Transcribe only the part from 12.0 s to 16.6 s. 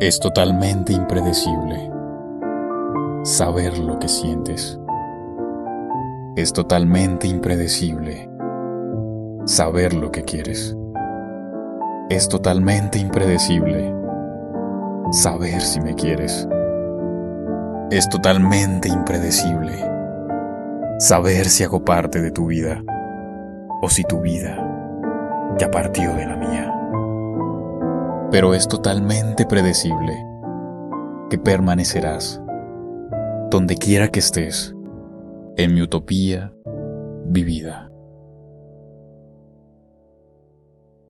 Es totalmente impredecible saber si me quieres.